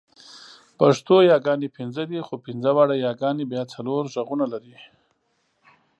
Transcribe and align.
پښتو 0.77 1.15
یاګانې 1.31 1.69
پنځه 1.77 2.03
دي، 2.11 2.19
خو 2.27 2.33
پنځه 2.45 2.69
واړه 2.75 2.95
یاګانې 3.05 3.45
بیا 3.51 3.63
څلور 3.73 4.03
غږونه 4.13 4.45
لري. 4.53 4.75